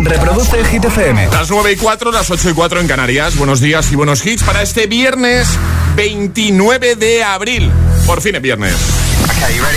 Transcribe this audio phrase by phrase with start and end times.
[0.00, 1.28] Reproduce Hit FM.
[1.28, 3.36] Las 9 y 4, las 8 y 4 en Canarias.
[3.36, 5.48] Buenos días y buenos hits para este viernes
[5.96, 7.70] 29 de abril.
[8.06, 8.74] Por fin es viernes.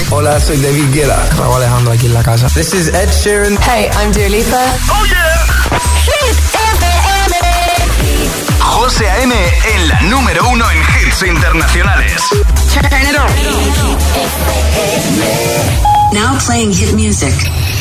[0.10, 1.28] Hola, soy David Guetta.
[1.38, 2.48] Raúl Alejandro aquí en la casa.
[2.50, 3.58] This is Ed Sheeran.
[3.62, 4.66] Hey, I'm Dua Lipa.
[4.90, 5.46] Oh yeah.
[6.04, 7.36] Hit FM.
[8.60, 9.34] José A.M.
[9.76, 12.22] en la número uno en hits internacionales.
[12.74, 13.28] Turn it on.
[16.14, 17.34] Now playing hit music.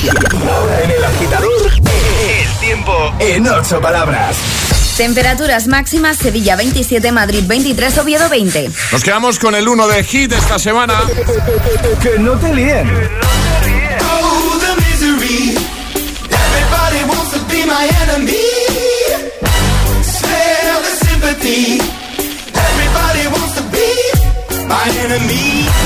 [0.09, 4.37] Ahora en el agitador, el tiempo en ocho palabras.
[4.97, 8.71] Temperaturas máximas Sevilla 27, Madrid 23, Oviedo 20.
[8.93, 10.95] Nos quedamos con el 1 de hit esta semana.
[12.03, 12.89] Que no te líen.
[14.01, 15.57] Oh, the misery.
[16.31, 18.37] Everybody wants to be my enemy.
[20.03, 21.81] Smell the sympathy.
[22.55, 25.86] Everybody wants to be my enemy.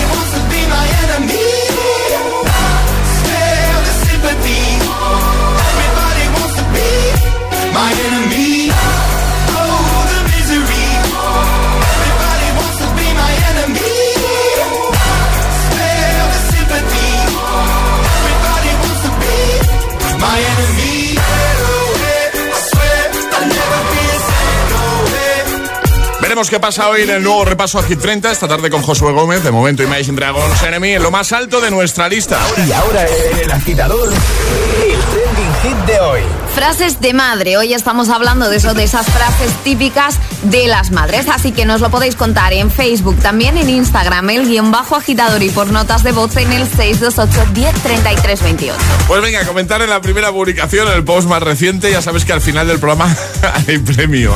[26.31, 29.11] Veremos qué pasa hoy en el nuevo repaso a Hit 30, esta tarde con Josué
[29.11, 32.39] Gómez, de momento Imagine Dragons Enemy, en lo más alto de nuestra lista.
[32.65, 36.21] Y ahora en el agitador, el trending hit de hoy.
[36.55, 37.57] Frases de madre.
[37.57, 41.27] Hoy estamos hablando de eso, de esas frases típicas de las madres.
[41.29, 45.41] Así que nos lo podéis contar en Facebook, también en Instagram, el guion bajo agitador
[45.43, 48.77] y por notas de voz en el 628 10 28.
[49.07, 52.33] Pues venga, comentar en la primera publicación, en el post más reciente, ya sabes que
[52.33, 53.13] al final del programa
[53.67, 54.33] hay premio,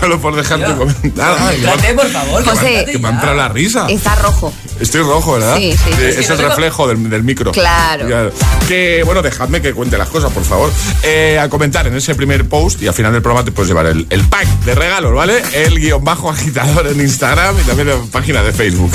[0.00, 1.36] solo por dejar tu comentario.
[1.46, 2.44] Ay, Trate, por favor.
[2.44, 3.86] José, que me ha entrado la risa.
[3.88, 4.52] Está rojo.
[4.80, 5.56] Estoy rojo, ¿verdad?
[5.56, 6.02] Sí, sí, sí.
[6.02, 7.52] Eh, Es el reflejo del, del micro.
[7.52, 8.32] Claro.
[8.66, 10.70] Que, bueno, dejadme que cuente las cosas, por favor.
[11.02, 13.86] Eh, a comentar en ese primer post y al final del programa te puedes llevar
[13.86, 15.43] el, el pack de regalos, ¿vale?
[15.52, 18.90] El guion bajo agitador en Instagram y también en página de Facebook.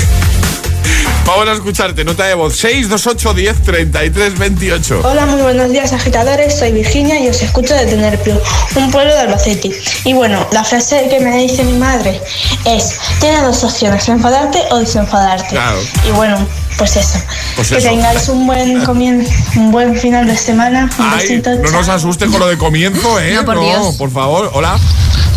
[1.26, 5.00] Vamos a escucharte, nota de voz 628 10 33 28.
[5.04, 8.40] Hola, muy buenos días agitadores, soy Virginia y os escucho de Tenerpio,
[8.74, 9.70] un pueblo de Albacete.
[10.04, 12.20] Y bueno, la frase que me dice mi madre
[12.64, 15.50] es, tienes dos opciones, enfadarte o desenfadarte.
[15.50, 15.78] Claro.
[16.08, 16.36] Y bueno,
[16.76, 17.20] pues eso.
[17.54, 17.88] Pues que eso.
[17.88, 20.90] tengáis un buen comienzo, un buen final de semana.
[20.98, 21.50] Un Ay, besito.
[21.54, 21.94] no nos chao.
[21.94, 23.34] asuste con lo de comienzo, ¿eh?
[23.36, 23.94] No, por Dios.
[23.96, 24.50] por favor.
[24.54, 24.76] Hola.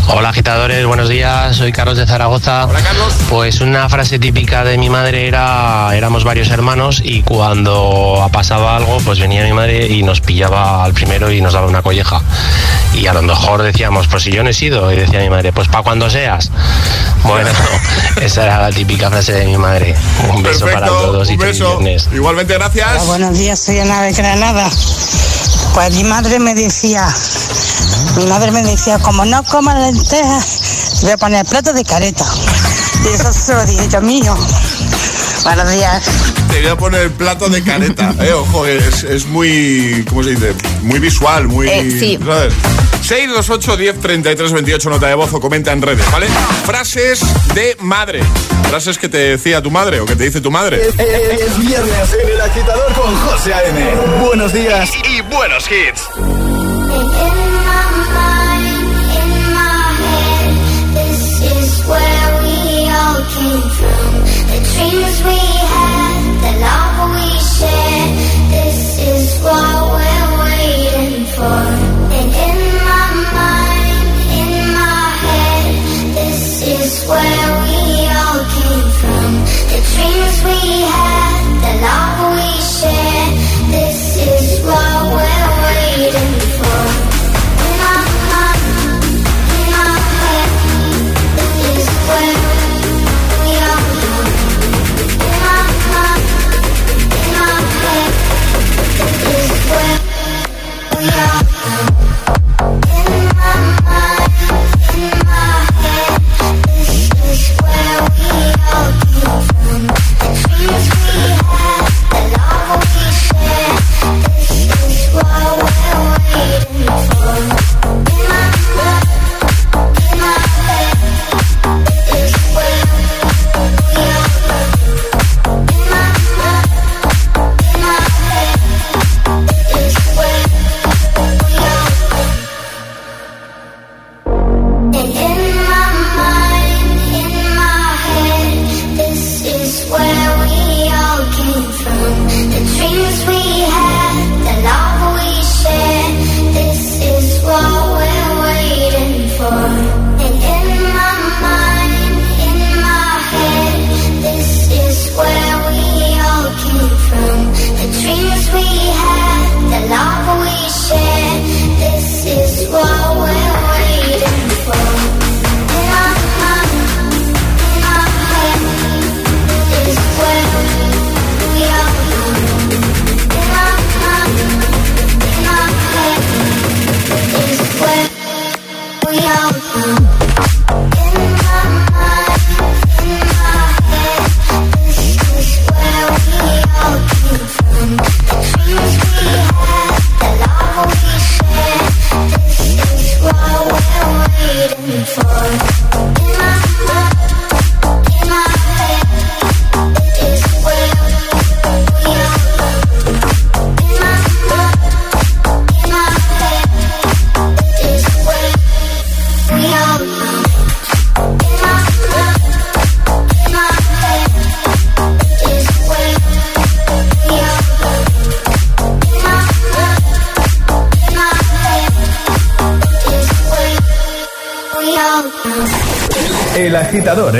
[0.08, 2.66] Hola agitadores, buenos días, soy Carlos de Zaragoza.
[2.66, 3.14] Hola, Carlos.
[3.30, 8.98] Pues una frase típica de mi madre era, éramos varios hermanos y cuando pasaba algo,
[9.06, 12.22] pues venía mi madre y nos pillaba al primero y nos daba una colleja.
[12.94, 15.52] Y a lo mejor decíamos, pues si yo no he sido, y decía mi madre,
[15.52, 16.52] pues para cuando seas.
[17.24, 17.50] Bueno,
[18.22, 19.96] esa era la típica frase de mi madre.
[20.30, 21.80] Un beso para todos y un feliz beso.
[21.80, 22.10] viernes.
[22.14, 23.08] Igualmente, gracias.
[23.08, 24.70] buenos días, soy Ana de Granada.
[25.74, 27.08] Pues mi madre me decía,
[28.16, 32.25] mi madre me decía, como no comas lentejas, voy a poner plato de careta.
[33.04, 34.36] Y eso se lo dije yo mío.
[35.44, 36.04] Buenos días.
[36.50, 38.13] Te voy a poner el plato de careta.
[38.24, 40.06] Eh, ojo, es, es muy.
[40.07, 40.54] ¿Cómo se dice?
[40.81, 41.68] Muy visual, muy.
[41.68, 42.18] Eh, sí.
[42.24, 42.54] ¿sabes?
[43.01, 46.28] 628 10 33 28, nota de voz o comenta en redes, ¿vale?
[46.66, 47.19] Frases
[47.54, 48.22] de madre.
[48.69, 50.88] Frases que te decía tu madre o que te dice tu madre.
[50.88, 50.96] Es
[51.60, 53.96] viernes en el agitador con José A.M.
[54.25, 56.43] Buenos días y, y buenos hits.
[64.75, 65.43] Where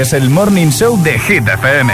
[0.04, 1.94] es el morning show de Hit FM.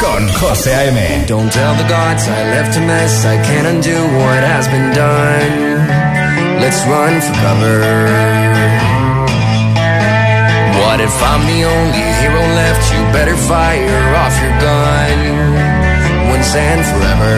[0.00, 1.24] Con José A.M.
[1.26, 3.24] Don't tell the gods I left a mess.
[3.24, 6.60] I can't undo what has been done.
[6.60, 7.78] Let's run for cover.
[10.78, 12.82] What if I'm the only hero left?
[12.92, 15.18] You better fire off your gun
[16.30, 17.36] once and forever.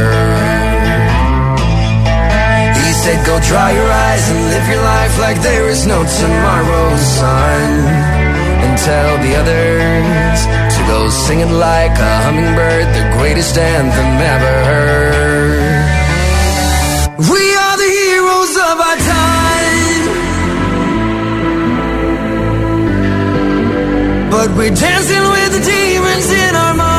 [2.85, 6.97] He said, Go dry your eyes and live your life like there is no tomorrow,
[6.97, 8.26] son.
[8.85, 10.41] Tell the others
[10.77, 15.87] to go singing like a hummingbird, the greatest anthem ever heard.
[17.19, 20.05] We are the heroes of our time.
[24.31, 26.96] But we're dancing with the demons in our minds.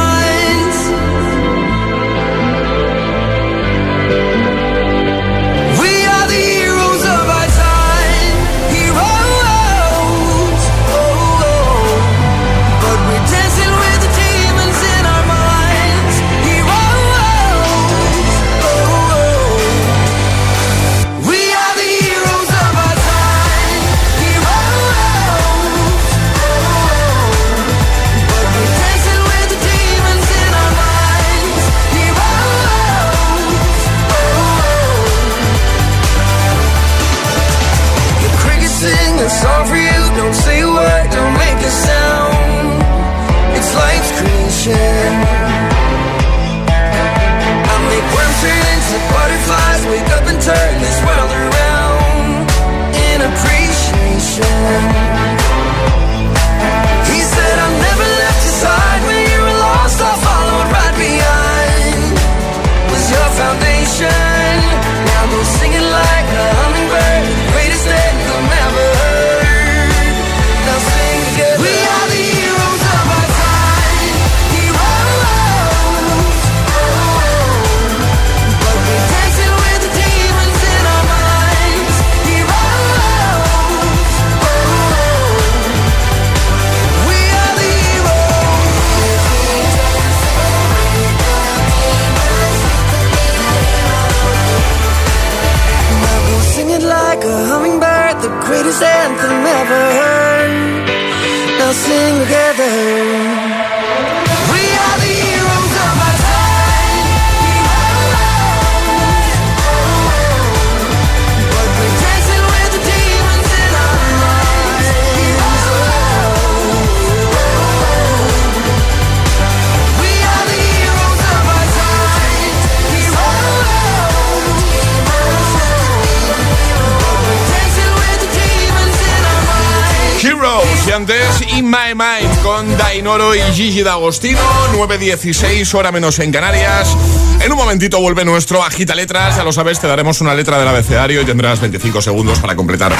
[133.07, 134.37] Dainoro y Gigi D'Agostino
[134.73, 136.93] 9.16 hora menos en Canarias.
[137.39, 140.67] En un momentito vuelve nuestro Agita Letras Ya lo sabes, te daremos una letra del
[140.67, 142.93] abecedario Y tendrás 25 segundos para completar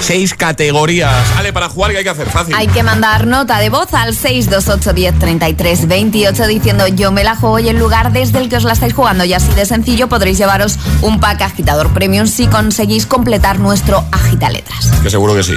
[0.00, 1.26] seis categorías.
[1.38, 2.28] Ale, para jugar, ¿qué hay que hacer?
[2.28, 2.54] Fácil.
[2.54, 7.34] Hay que mandar nota de voz al 628 10 33 28 diciendo yo me la
[7.34, 10.08] juego y el lugar desde el que os la estáis jugando y así de sencillo
[10.08, 14.92] podréis llevaros un pack agitador premium si conseguís completar nuestro agita letras.
[15.02, 15.54] Que seguro que sí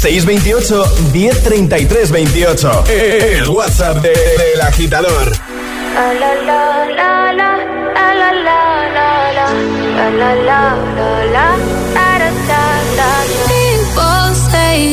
[0.00, 2.84] 628 1033 28.
[2.88, 5.30] El WhatsApp de, de agitador.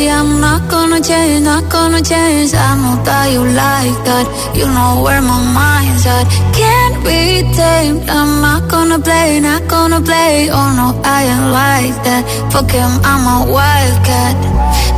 [0.10, 2.54] I'm not gonna change, not gonna change.
[2.54, 4.26] I know that you like that.
[4.56, 6.26] You know where my mind's at.
[6.52, 8.10] Can't be tamed.
[8.10, 10.50] I'm not gonna play, not gonna play.
[10.52, 12.24] Oh no, I ain't like that.
[12.52, 14.87] Fuck I'm a wildcat.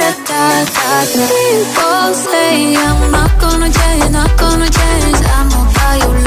[0.00, 0.16] People
[2.14, 5.16] say I'm not gonna change, not gonna change.
[5.28, 5.44] I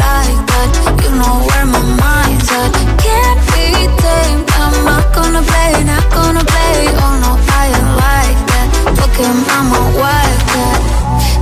[0.04, 0.70] like that.
[1.02, 2.70] You know where my mind's at.
[3.02, 4.46] Can't be tamed.
[4.62, 6.86] I'm not gonna play, not gonna play.
[7.02, 8.70] Oh no, I ain't like that.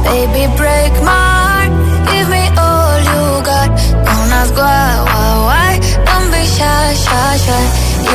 [0.08, 1.72] Baby, break my heart.
[2.08, 3.76] Give me all you got.
[4.08, 5.72] Don't ask why, why, why.
[6.08, 7.64] Don't be shy, shy, shy.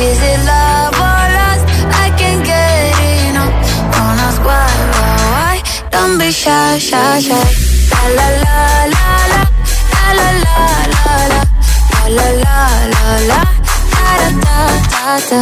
[0.01, 0.96] Is it love
[5.91, 7.47] Don't be shy, shy, shy.
[7.91, 8.57] La la la
[8.93, 9.41] la la.
[9.93, 10.57] La la la
[10.93, 11.41] la la.
[11.97, 12.57] La la la
[12.93, 13.39] la la.
[13.93, 14.57] Da da da
[14.91, 15.39] da da.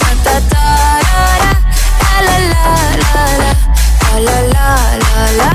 [0.00, 0.66] Da da da
[1.08, 1.20] da.
[2.02, 2.66] La la la
[3.02, 3.50] la la.
[4.26, 4.68] La la
[5.40, 5.50] la.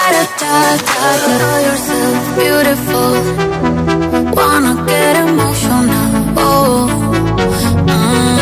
[0.00, 0.54] Da da
[0.90, 1.48] da da.
[1.66, 3.14] Yourself beautiful.
[4.36, 6.08] Wanna get emotional.
[6.36, 6.88] Oh.
[7.86, 8.41] Mm,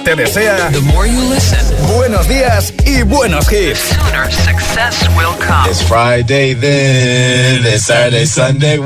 [0.00, 1.58] te desea The more you listen,
[1.96, 3.80] buenos días y buenos hits.
[3.80, 5.68] Sooner success will come.
[5.68, 8.78] It's Friday then, it's Saturday, Sunday.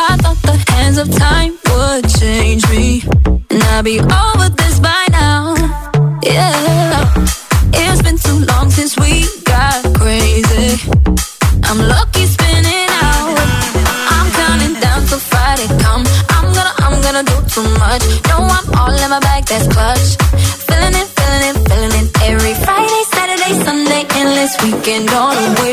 [0.00, 3.02] I thought the hands of time would change me.
[3.50, 4.37] And be all
[24.88, 25.36] weekend on.
[25.36, 25.67] a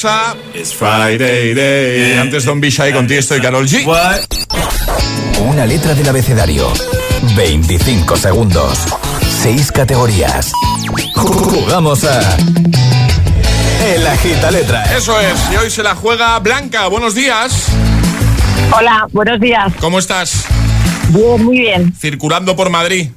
[0.00, 0.36] Mufasa.
[0.54, 2.18] It's Friday Day.
[2.18, 3.84] Antes Don Bishai con Tiesto y Carol G.
[5.40, 6.72] Una letra del abecedario.
[7.36, 8.78] 25 segundos.
[9.42, 10.52] 6 categorías.
[11.14, 12.36] Jugamos a.
[13.94, 14.84] El agita letra.
[14.96, 15.38] Eso es.
[15.52, 16.86] Y hoy se la juega Blanca.
[16.88, 17.66] Buenos días.
[18.76, 19.72] Hola, buenos días.
[19.80, 20.46] ¿Cómo estás?
[21.08, 21.92] Bien, muy bien.
[21.98, 23.10] Circulando por Madrid.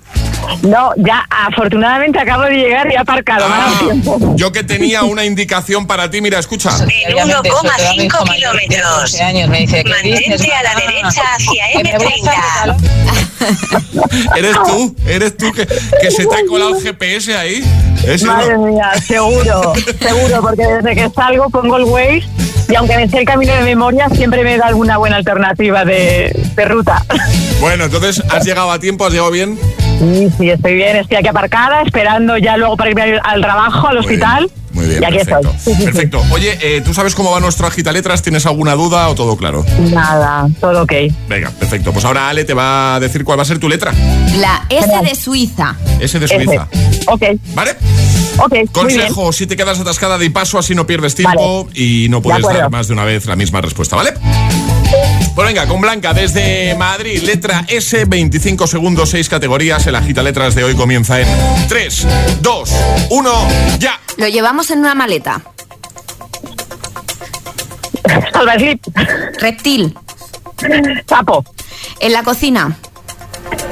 [0.64, 3.48] No, ya afortunadamente acabo de llegar y he aparcado.
[3.50, 4.36] me dado tiempo.
[4.36, 6.72] Yo que tenía una indicación para ti, mira, escucha.
[6.80, 9.16] En 1,5 kilómetros.
[9.88, 13.24] Mantente a la derecha hacia M30.
[14.38, 14.96] ¿Eres tú?
[15.06, 17.64] ¿Eres tú que, que se te ha colado el GPS ahí?
[18.06, 18.68] ¿Es Madre uno?
[18.72, 22.24] mía, seguro, seguro, porque desde que salgo pongo el Waze
[22.70, 26.32] y aunque me sé el camino de memoria, siempre me da alguna buena alternativa de,
[26.56, 27.04] de ruta.
[27.60, 29.06] Bueno, entonces, ¿has llegado a tiempo?
[29.06, 29.60] ¿Has llegado bien?
[30.00, 33.98] Sí, sí, estoy bien, estoy aquí aparcada, esperando ya luego para irme al, trabajo, al
[33.98, 34.50] hospital.
[34.72, 35.52] Muy bien, y aquí perfecto.
[35.56, 35.60] estoy.
[35.60, 35.84] Sí, sí, sí.
[35.86, 36.24] Perfecto.
[36.32, 38.24] Oye, eh, ¿tú sabes cómo va nuestro agita letras?
[38.24, 39.64] ¿Tienes alguna duda o todo claro?
[39.92, 40.94] Nada, todo ok.
[41.30, 41.94] Venga, perfecto.
[41.94, 43.94] Pues ahora Ale te va a decir cuál va a ser tu letra.
[44.38, 45.76] La S de Suiza.
[46.00, 46.68] S de Suiza.
[47.08, 47.24] Ok.
[47.54, 47.76] ¿Vale?
[48.38, 48.68] Ok, muy bien.
[48.68, 52.72] Consejo, si te quedas atascada de paso, así no pierdes tiempo y no puedes dar
[52.72, 54.14] más de una vez la misma respuesta, ¿vale?
[55.36, 59.86] Pues venga, con Blanca desde Madrid, letra S, 25 segundos, 6 categorías.
[59.88, 61.28] El agita letras de hoy comienza en
[61.68, 62.08] 3,
[62.42, 62.72] 2,
[63.10, 63.48] 1,
[63.80, 64.00] ya.
[64.18, 65.42] Lo llevamos en una maleta.
[68.32, 68.86] Salvaslip.
[69.40, 69.98] Reptil.
[71.10, 71.44] Sapo.
[72.00, 72.78] En la cocina.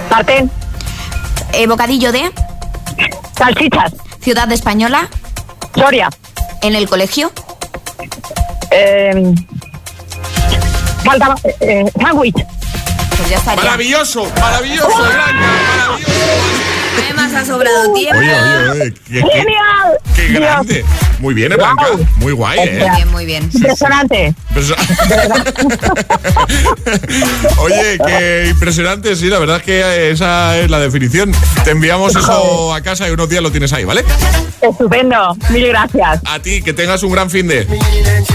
[0.10, 0.50] Sartén.
[1.54, 2.32] Eh, bocadillo de.
[3.38, 3.94] Salchichas.
[4.20, 5.08] Ciudad española.
[5.76, 6.10] Soria.
[6.64, 7.32] En el colegio.
[8.72, 9.36] Eh,
[11.20, 11.36] falta.
[11.60, 12.36] Eh, sándwich.
[13.18, 13.64] Pues ya estaría.
[13.64, 15.34] Maravilloso, maravilloso, Blanca,
[15.78, 16.81] maravilloso.
[17.06, 18.20] Además ha sobrado tiempo.
[18.20, 19.98] Oye, oye, oye, qué, qué- ¡Genial!
[20.16, 20.86] qué grande.
[21.20, 21.86] Muy bien, eh, Blanca.
[22.18, 22.90] Muy guay, Muy ¿eh?
[22.96, 23.50] bien, muy bien.
[23.54, 24.34] Impresionante.
[24.54, 24.72] Pues-
[27.58, 31.32] Oye, qué impresionante, sí, la verdad es que esa es la definición.
[31.64, 34.04] Te enviamos eso a casa y unos días lo tienes ahí, ¿vale?
[34.62, 35.36] Estupendo.
[35.50, 36.20] Mil gracias.
[36.26, 37.68] A ti, que tengas un gran fin de.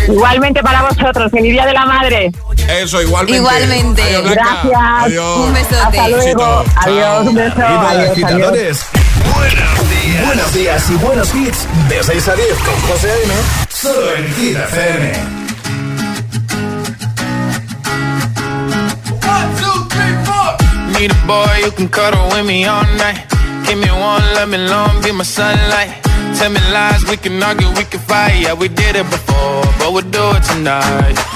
[0.08, 1.30] Igualmente para vosotros.
[1.30, 2.30] Feliz Día de la Madre.
[2.68, 3.36] Eso, igualmente.
[3.38, 4.02] Igualmente.
[4.02, 4.30] Adiós.
[4.30, 4.80] Gracias.
[5.00, 5.38] Adiós.
[5.38, 5.76] Un besote.
[5.76, 6.24] Hasta luego.
[6.24, 6.64] Besito.
[6.76, 7.26] Adiós.
[7.26, 7.62] Un beso.
[7.62, 8.55] Adiós, adiós.
[8.56, 8.86] Agitadores.
[9.34, 10.26] Buenos días.
[10.26, 11.66] Buenos días y buenos hits.
[11.88, 13.34] De 6 a 10 con José A.M.
[13.68, 15.12] Solo en Hit FM.
[20.98, 23.26] Need a boy you can cuddle with me all night.
[23.66, 26.02] Give me one, let me long, be my sunlight.
[26.38, 28.40] Tell me lies, we can argue, we can fight.
[28.40, 31.35] Yeah, we did it before, but we'll do it tonight.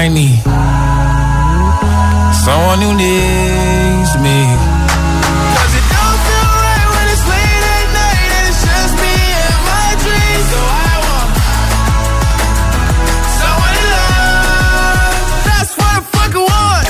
[0.00, 0.40] I need
[2.44, 4.38] someone who needs me.
[5.54, 9.60] 'Cause it don't feel right when it's late at night and it's just me and
[9.72, 10.46] my dreams.
[10.52, 11.30] So I want
[13.40, 15.18] someone to love.
[15.48, 16.86] That's what I fucking want.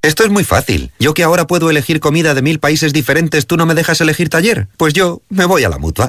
[0.00, 0.92] Esto es muy fácil.
[0.98, 4.30] Yo que ahora puedo elegir comida de mil países diferentes, ¿tú no me dejas elegir
[4.30, 4.68] taller?
[4.78, 6.08] Pues yo me voy a la mutua.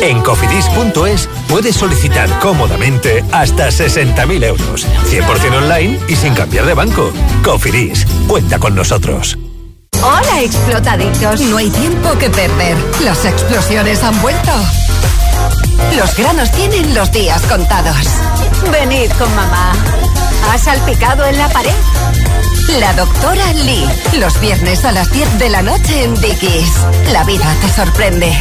[0.00, 4.86] En cofidis.es puedes solicitar cómodamente hasta 60.000 euros.
[5.10, 7.12] 100% online y sin cambiar de banco.
[7.44, 9.38] Cofidis, cuenta con nosotros.
[10.02, 11.40] Hola, explotaditos.
[11.42, 12.76] No hay tiempo que perder.
[13.04, 14.50] Las explosiones han vuelto.
[15.96, 18.06] Los granos tienen los días contados.
[18.72, 19.72] Venid con mamá.
[20.50, 21.70] ¿Has salpicado en la pared?
[22.80, 23.86] La doctora Lee.
[24.18, 26.72] Los viernes a las 10 de la noche en Dickies.
[27.12, 28.36] La vida te sorprende.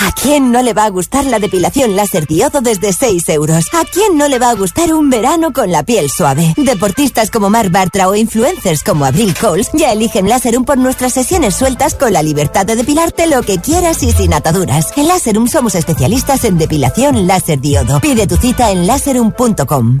[0.00, 3.66] ¿A quién no le va a gustar la depilación láser diodo desde 6 euros?
[3.72, 6.54] ¿A quién no le va a gustar un verano con la piel suave?
[6.56, 11.56] Deportistas como Marc Bartra o influencers como Abril Coles ya eligen Láserum por nuestras sesiones
[11.56, 14.92] sueltas con la libertad de depilarte lo que quieras y sin ataduras.
[14.96, 18.00] En Láserum somos especialistas en depilación láser diodo.
[18.00, 20.00] Pide tu cita en láserum.com.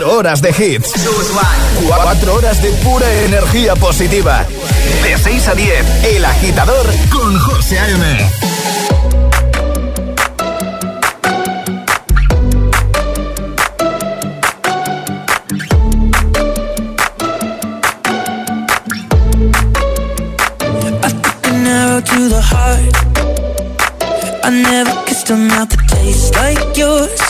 [0.00, 0.94] Cuatro horas de hits.
[1.86, 4.46] Cuatro horas de pura energía positiva.
[5.02, 8.30] De 6 a 10, El Agitador con José A.M.
[22.00, 22.96] To the heart,
[24.42, 27.29] I never kissed a mouth that tastes like yours.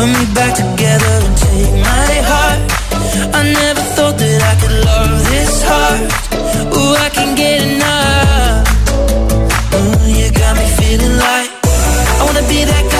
[0.00, 2.60] Put me back together and take my heart.
[3.36, 6.08] I never thought that I could love this hard.
[6.72, 8.64] Ooh, I can get enough.
[9.76, 11.50] Ooh, you got me feeling like
[12.16, 12.99] I wanna be that guy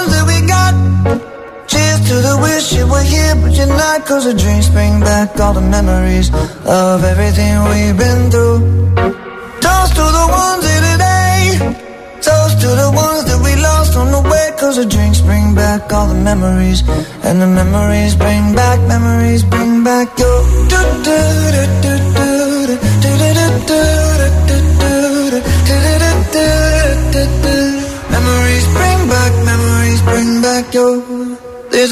[2.11, 4.05] to the wish you were here, but you're not.
[4.05, 6.27] Cause the drinks bring back all the memories
[6.83, 8.59] of everything we've been through.
[9.63, 11.39] Toast to the ones here today.
[12.27, 14.45] Toast to the ones that we lost on the way.
[14.59, 16.79] Cause the drinks bring back all the memories.
[17.27, 20.41] And the memories bring back, memories bring back your.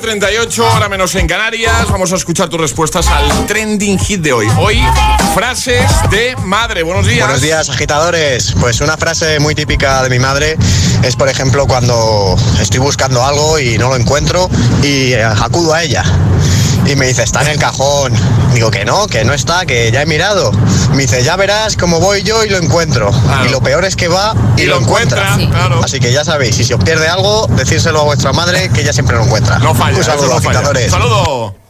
[0.00, 1.88] 9.38, hora menos en Canarias.
[1.88, 4.48] Vamos a escuchar tus respuestas al trending hit de hoy.
[4.58, 4.80] Hoy,
[5.34, 6.82] frases de madre.
[6.82, 7.20] Buenos días.
[7.20, 8.54] Buenos días, agitadores.
[8.58, 10.56] Pues una frase muy típica de mi madre
[11.04, 14.50] es, por ejemplo, cuando estoy buscando algo y no lo encuentro
[14.82, 16.02] y eh, acudo a ella.
[16.86, 18.12] Y me dice, está en el cajón.
[18.52, 20.52] Digo que no, que no está, que ya he mirado.
[20.92, 23.10] Me dice, ya verás cómo voy yo y lo encuentro.
[23.46, 25.36] Y lo peor es que va y, lo encuentra.
[25.82, 28.92] Así que ya sabéis, si se os pierde algo, decírselo a vuestra madre que ella
[28.92, 29.58] siempre lo encuentra.
[29.58, 30.90] No falla, Un saludo, no falla.
[30.90, 31.63] Saludo.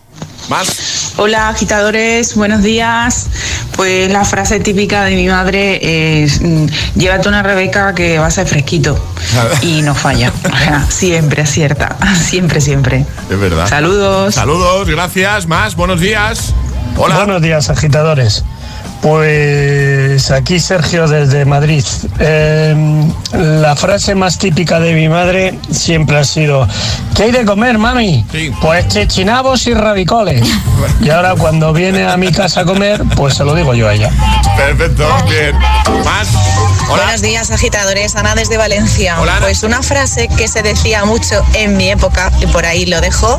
[0.49, 1.13] Más.
[1.17, 3.29] Hola agitadores, buenos días.
[3.77, 8.31] Pues la frase típica de mi madre es mm, llévate una Rebeca que va a
[8.31, 8.99] ser fresquito
[9.63, 10.33] y no falla.
[10.45, 13.07] O sea, siempre acierta, siempre, siempre.
[13.31, 13.69] Es verdad.
[13.69, 14.35] Saludos.
[14.35, 15.47] Saludos, gracias.
[15.47, 16.53] Más, buenos días.
[16.97, 17.17] Hola.
[17.17, 18.45] Buenos días, agitadores.
[19.05, 21.85] Pues aquí Sergio desde Madrid.
[22.21, 22.75] Eh,
[23.35, 26.67] la frase más típica de mi madre siempre ha sido
[27.15, 28.27] ¿Qué hay de comer, mami?
[28.61, 30.49] Pues chechinabos y ravicoles.
[31.01, 33.95] Y ahora cuando viene a mi casa a comer, pues se lo digo yo a
[33.95, 34.11] ella.
[34.57, 35.57] Perfecto, bien.
[36.05, 36.29] Más.
[36.89, 38.17] Buenos días, agitadores.
[38.17, 39.17] Ana desde Valencia.
[39.41, 43.39] Pues una frase que se decía mucho en mi época, y por ahí lo dejo,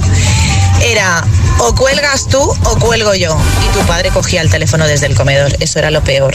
[0.82, 1.24] era
[1.59, 3.38] o cuelgas tú o cuelgo yo.
[3.66, 5.54] Y tu padre cogía el teléfono desde el comedor.
[5.59, 6.33] Eso era lo peor.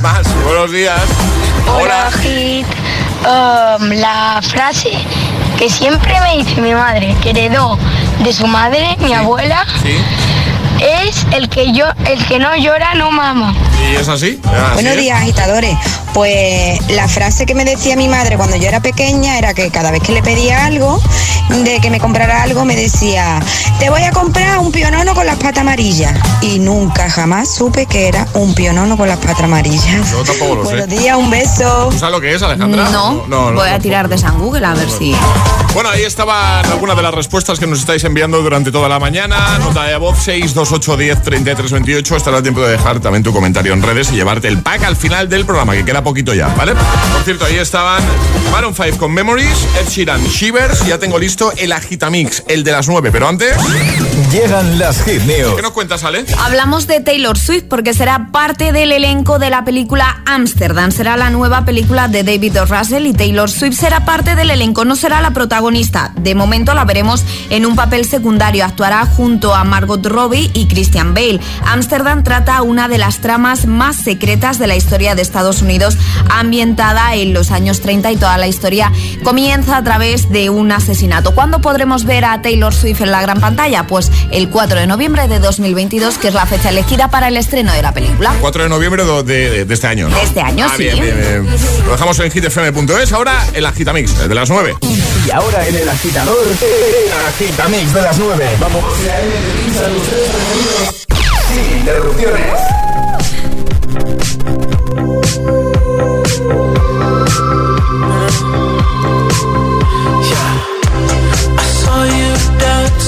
[0.00, 1.00] Más, buenos días.
[1.66, 2.66] Hola, Hit.
[3.22, 4.90] Um, la frase
[5.56, 7.78] que siempre me dice mi madre, que heredó
[8.24, 9.64] de su madre, mi abuela,
[10.80, 13.54] es el que yo, el que no llora no mama.
[13.92, 14.40] ¿Y es así?
[14.74, 15.76] Buenos días, agitadores.
[16.14, 19.90] Pues la frase que me decía mi madre cuando yo era pequeña era que cada
[19.90, 21.00] vez que le pedía algo,
[21.64, 23.40] de que me comprara algo, me decía,
[23.78, 26.18] te voy a comprar un pionono con las patas amarillas.
[26.42, 30.10] Y nunca, jamás supe que era un pionono con las patas amarillas.
[30.10, 30.76] Yo tampoco lo sé.
[30.76, 31.88] Buenos días, un beso.
[31.90, 32.90] ¿Tú sabes lo que es, Alejandra?
[32.90, 35.14] No, no, no, voy a tirar de San Google a ver si.
[35.74, 39.58] Bueno, ahí estaban algunas de las respuestas que nos estáis enviando durante toda la mañana.
[39.58, 42.16] Nota de voz 628 10 33 28.
[42.16, 44.96] Estará el tiempo de dejar también tu comentario en redes y llevarte el pack al
[44.96, 46.72] final del programa, que queda poquito ya, ¿vale?
[47.12, 48.02] Por cierto, ahí estaban
[48.50, 50.82] Maroon 5 con Memories, Ed Sheeran, Shivers.
[50.86, 53.54] y Ya tengo listo el Agitamix, el de las 9, pero antes.
[54.30, 55.54] Llegan las hit news.
[55.56, 56.24] ¿Qué nos cuentas, Ale?
[56.38, 60.90] Hablamos de Taylor Swift porque será parte del elenco de la película Amsterdam.
[60.90, 62.64] Será la nueva película de David O.
[62.66, 64.84] Russell y Taylor Swift será parte del elenco.
[64.84, 66.12] No será la protagonista.
[66.16, 68.64] De momento la veremos en un papel secundario.
[68.64, 71.40] Actuará junto a Margot Robbie y Christian Bale.
[71.66, 75.91] Amsterdam trata una de las tramas más secretas de la historia de Estados Unidos,
[76.30, 78.92] ambientada en los años 30 y toda la historia
[79.24, 81.34] comienza a través de un asesinato.
[81.34, 83.86] ¿Cuándo podremos ver a Taylor Swift en la gran pantalla?
[83.86, 87.72] Pues el 4 de noviembre de 2022, que es la fecha elegida para el estreno
[87.72, 88.34] de la película.
[88.40, 90.16] 4 de noviembre de, de- de este año, ¿no?
[90.16, 90.82] De este año, Ah, sí.
[90.84, 91.46] Bien, bien, bien.
[91.86, 93.12] Lo dejamos en hitfm.es.
[93.12, 94.74] Ahora el Agitamix, de las 9.
[95.26, 98.50] Y ahora en el agitador, el agitamix de las 9.
[98.60, 98.84] Vamos.
[101.48, 102.81] Sin interrupciones.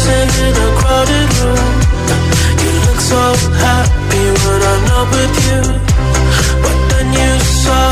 [0.04, 1.74] Dancing in a crowded room.
[2.62, 3.22] You look so
[3.64, 5.60] happy when I'm not with you.
[6.62, 7.32] But then you
[7.64, 7.83] saw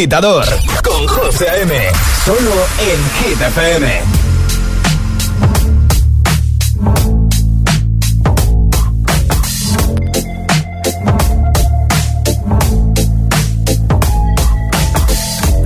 [0.00, 0.46] agitador
[0.82, 1.74] con José A.M.
[2.24, 4.02] Solo en Hit FM.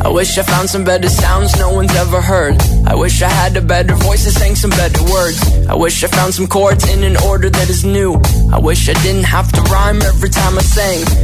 [0.02, 2.60] I wish I found some better sounds no one's ever heard.
[2.88, 5.40] I wish I had a better voice and sang some better words.
[5.68, 8.20] I wish I found some chords in an order that is new.
[8.52, 11.23] I wish I didn't have to rhyme every time I sang.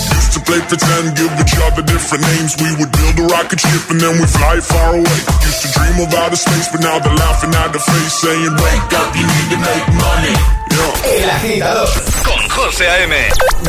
[0.51, 2.55] Used to play pretend, give each other different names.
[2.59, 5.19] We would build a rocket ship and then we fly far away.
[5.47, 8.93] Used to dream of outer space, but now they're laughing at the face, saying, Wake
[8.99, 10.35] up, you need to make money.
[11.07, 11.89] El agitador
[12.23, 13.15] con José A.M.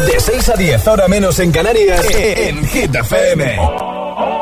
[0.07, 4.42] De 6 a 10, ahora menos en Canarias, en Hit FM.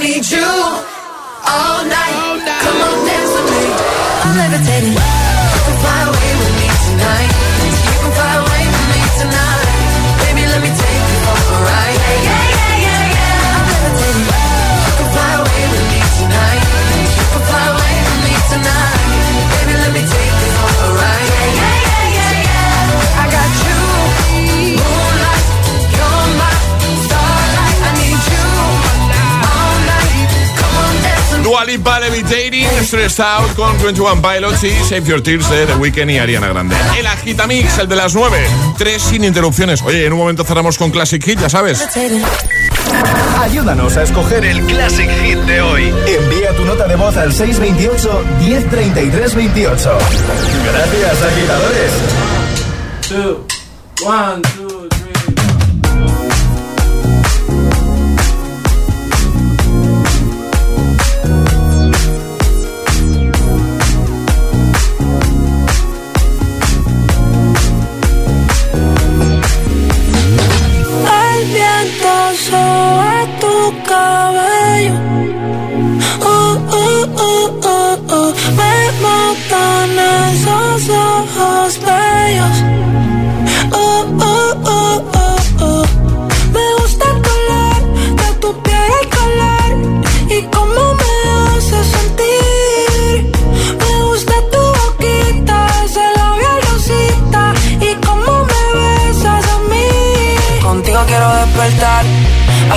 [0.00, 2.16] need you all night.
[2.62, 3.29] Come on, dance
[31.64, 36.18] Lipa Levitating, Stressed Out con 21 Pilots y Save Your Tears de The Weeknd y
[36.18, 36.74] Ariana Grande.
[36.98, 38.38] El Agitamix, el de las 9,
[38.78, 39.82] tres sin interrupciones.
[39.82, 41.86] Oye, en un momento cerramos con Classic Hit, ya sabes.
[43.38, 45.92] Ayúdanos a escoger el Classic Hit de hoy.
[46.06, 49.98] Envía tu nota de voz al 628 1033 28.
[50.72, 51.92] Gracias, agitadores.
[53.08, 53.46] Two,
[54.06, 54.69] one, two,
[72.50, 73.54] sobre tu
[73.88, 74.94] cabello.
[76.20, 78.30] Uh, uh, uh, uh, uh.
[78.58, 78.74] Me
[79.04, 79.90] matan
[80.28, 81.70] esos ojos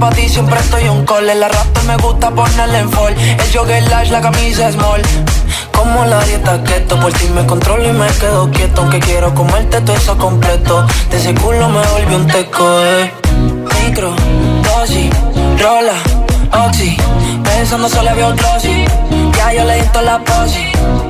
[0.00, 1.28] Sabes que pa' ti siempre estoy un call.
[1.28, 3.14] El arrastre me gusta ponerle en fall.
[3.14, 5.02] El jogger lash, la camisa small.
[5.72, 8.82] Como la dieta keto, por ti me controlo y me quedo quieto.
[8.82, 10.86] Aunque quiero comerte todo eso completo.
[11.10, 13.12] De ese culo me volvió un teco, eh.
[13.84, 14.14] Micro,
[14.62, 15.10] dosis,
[15.58, 15.96] rola,
[16.66, 16.96] oxi.
[17.44, 18.84] Pensando solo veo glossy.
[19.36, 21.09] Ya yo le di la posi.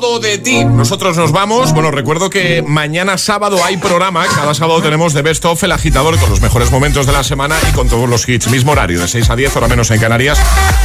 [0.00, 0.64] Todo de ti.
[0.64, 1.72] Nosotros nos vamos.
[1.72, 4.26] Bueno, recuerdo que mañana sábado hay programa.
[4.26, 7.56] Cada sábado tenemos de Best of el agitador con los mejores momentos de la semana
[7.68, 8.48] y con todos los hits.
[8.48, 10.40] Mismo horario, de 6 a 10, hora menos en Canarias.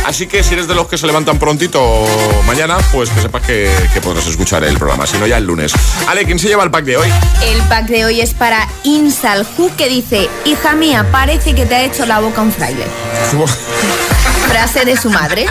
[0.06, 2.06] Así que si eres de los que se levantan prontito
[2.46, 5.08] mañana, pues que sepas que, que podrás escuchar el programa.
[5.08, 5.74] Si no, ya el lunes.
[6.08, 7.10] Ale, ¿quién se lleva el pack de hoy?
[7.44, 11.84] El pack de hoy es para Insalhu que dice, hija mía, parece que te ha
[11.84, 12.86] hecho la boca un fraile.
[14.50, 15.48] Frase de su madre.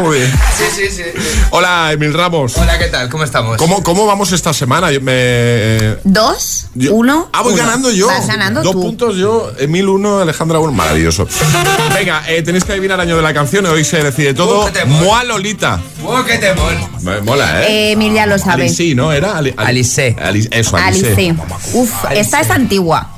[0.00, 0.32] Muy bien.
[0.56, 1.02] Sí, sí, sí.
[1.50, 2.56] Hola, Emil Ramos.
[2.56, 3.08] Hola, ¿qué tal?
[3.10, 3.56] ¿Cómo estamos?
[3.58, 4.90] ¿Cómo, cómo vamos esta semana?
[4.90, 7.28] Yo me, Dos, Yo- uno.
[7.32, 7.62] Ah, voy uno.
[7.62, 8.06] ganando yo.
[8.08, 8.80] Vas ganando Dos tú.
[8.80, 10.72] puntos yo, Emil uno, Alejandra uno.
[10.72, 11.28] Maravilloso.
[11.94, 13.66] Venga, eh, tenéis que adivinar el año de la canción.
[13.66, 14.64] Hoy se decide todo.
[14.66, 14.86] Uh.
[14.86, 15.78] Moa Lolita.
[16.04, 16.72] ¡Oh, qué temor!
[17.02, 17.66] Me mola, ¿eh?
[17.68, 18.64] Eh, Emil ya lo sabe.
[18.64, 19.12] Alice, ¿no?
[19.12, 19.36] ¿Era?
[19.38, 20.16] Ali- Ali- Alice.
[20.20, 21.06] Ali- eso, Alice.
[21.12, 21.36] Alice.
[21.74, 23.10] Uf, esta es antigua.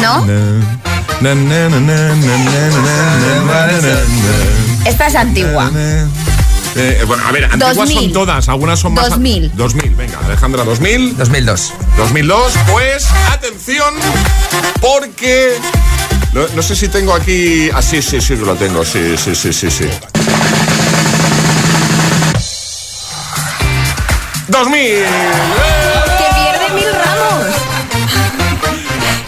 [0.00, 0.26] ¿No?
[1.20, 1.34] Na,
[4.84, 5.70] esta es antigua.
[5.74, 6.06] Eh,
[6.76, 8.02] eh, bueno, a ver, antiguas 2000.
[8.02, 9.10] son todas, algunas son más.
[9.10, 9.52] 2000.
[9.56, 11.16] 2000, venga, Alejandra, 2000.
[11.16, 11.72] 2002.
[11.96, 13.94] 2002, pues, atención,
[14.80, 15.54] porque.
[16.32, 17.70] No, no sé si tengo aquí.
[17.74, 19.88] Ah, sí, sí, sí, lo tengo, sí, sí, sí, sí, sí.
[24.48, 24.80] 2000.
[24.80, 25.79] ¡Eh!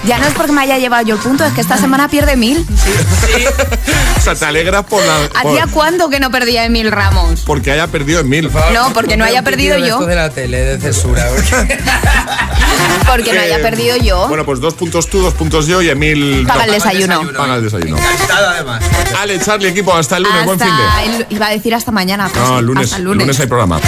[0.04, 2.36] Ya no es porque me haya llevado yo el punto, es que esta semana pierde
[2.36, 2.66] mil.
[4.16, 5.16] O sea, te alegras por la.
[5.42, 7.40] por- ¿Hacía cuándo que no perdía en mil ramos?
[7.44, 8.50] porque haya perdido en mil.
[8.72, 9.86] No, porque no haya perdido yo.
[9.96, 11.26] Esto de la tele, de censura.
[13.06, 14.28] Porque no haya Eh, perdido yo.
[14.28, 16.44] Bueno, pues dos puntos tú, dos puntos yo y Emil.
[16.46, 16.64] Paga no.
[16.66, 17.32] el desayuno.
[17.36, 17.98] Paga el desayuno.
[17.98, 18.82] Encantado, además.
[19.20, 21.16] Ale, Charlie, equipo, hasta el lunes, buen fin de.
[21.16, 22.28] El- iba a decir hasta mañana.
[22.32, 23.26] pues No, sí, el lunes, hasta el el lunes.
[23.26, 23.80] lunes hay programa.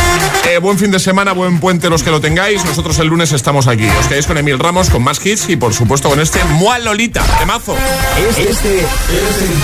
[0.51, 2.65] Eh, buen fin de semana, buen puente los que lo tengáis.
[2.65, 3.87] Nosotros el lunes estamos aquí.
[4.01, 7.23] Os quedáis con Emil Ramos, con más hits y por supuesto con este Mua Lolita,
[7.39, 7.75] temazo.
[8.19, 9.55] Este es el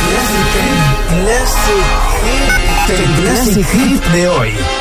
[1.24, 1.84] Classic,
[2.88, 4.79] el Classic Hit de hoy.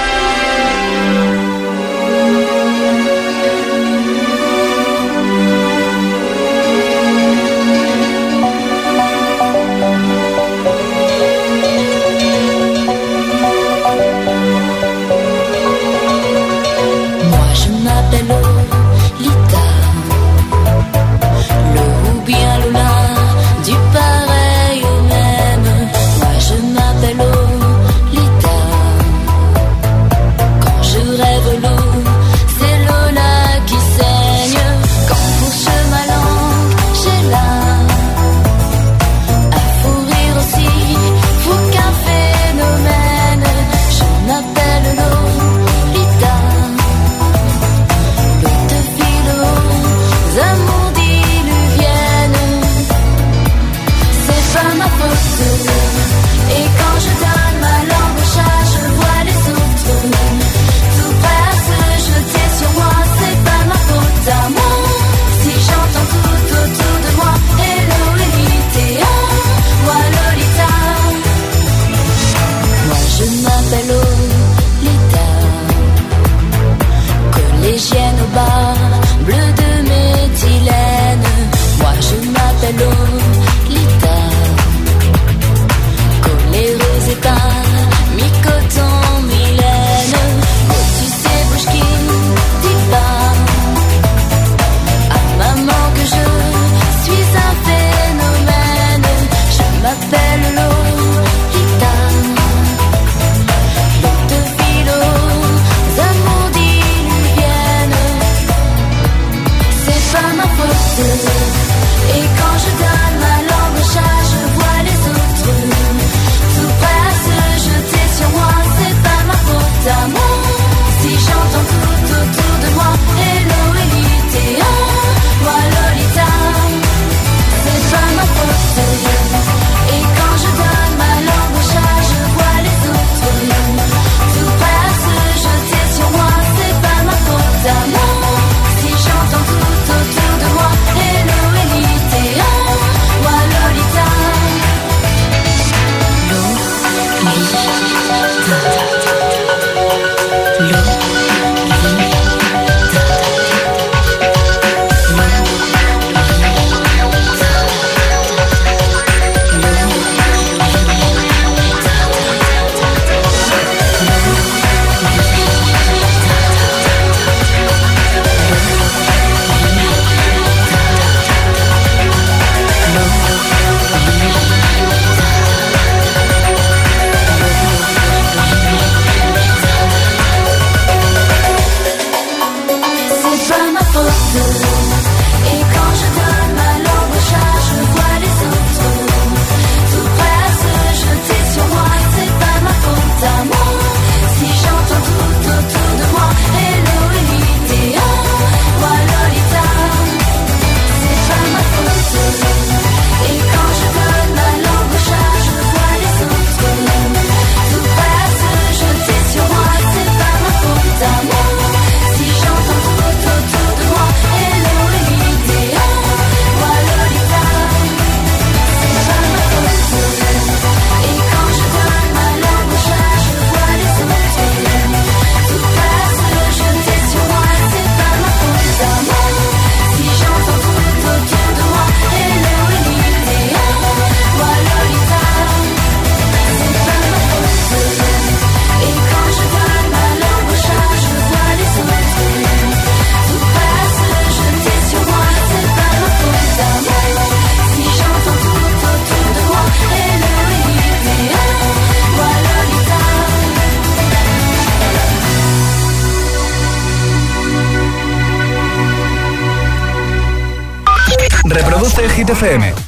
[262.29, 262.78] FM.